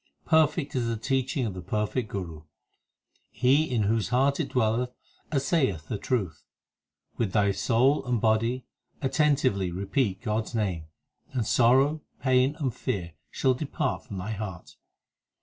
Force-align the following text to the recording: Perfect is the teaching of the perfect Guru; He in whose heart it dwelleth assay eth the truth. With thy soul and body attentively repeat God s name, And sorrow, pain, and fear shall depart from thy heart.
Perfect 0.25 0.75
is 0.75 0.87
the 0.87 0.97
teaching 0.97 1.45
of 1.45 1.53
the 1.53 1.61
perfect 1.61 2.09
Guru; 2.09 2.41
He 3.29 3.69
in 3.69 3.83
whose 3.83 4.09
heart 4.09 4.39
it 4.39 4.49
dwelleth 4.49 4.89
assay 5.31 5.69
eth 5.71 5.89
the 5.89 5.99
truth. 5.99 6.43
With 7.17 7.33
thy 7.33 7.51
soul 7.51 8.03
and 8.05 8.19
body 8.19 8.65
attentively 9.03 9.69
repeat 9.71 10.23
God 10.23 10.45
s 10.45 10.55
name, 10.55 10.85
And 11.33 11.45
sorrow, 11.45 12.01
pain, 12.19 12.55
and 12.57 12.73
fear 12.73 13.13
shall 13.29 13.53
depart 13.53 14.03
from 14.07 14.17
thy 14.17 14.31
heart. 14.31 14.75